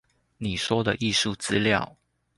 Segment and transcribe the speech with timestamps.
[0.39, 1.95] 你說的藝術資料